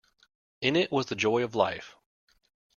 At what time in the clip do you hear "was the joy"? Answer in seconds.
0.91-1.43